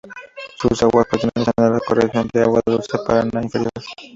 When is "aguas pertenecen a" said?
0.81-1.69